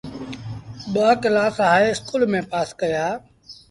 ٻآ 0.93 1.07
ڪلآس 1.21 1.55
هآئي 1.67 1.85
اسڪول 1.93 2.21
ميݩ 2.31 2.47
پآس 2.51 2.69
ڪيآ۔ 2.79 3.05